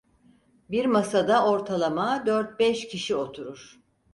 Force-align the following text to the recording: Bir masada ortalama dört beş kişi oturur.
Bir 0.71 0.85
masada 0.85 1.45
ortalama 1.45 2.25
dört 2.25 2.59
beş 2.59 2.87
kişi 2.87 3.15
oturur. 3.15 3.79